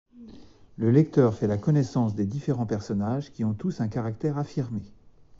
[0.77, 4.81] Le lecteur fait la connaissance des différents personnages, qui ont tous un caractère affirmé.